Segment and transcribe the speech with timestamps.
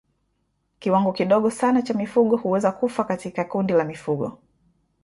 [0.79, 4.39] Kiwango kidogo sana cha mifugo huweza kufa katika kundi la mifugo